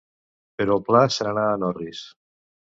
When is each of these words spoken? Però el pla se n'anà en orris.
Però 0.61 0.77
el 0.79 0.87
pla 0.87 1.03
se 1.17 1.29
n'anà 1.29 1.45
en 1.61 1.69
orris. 1.71 2.05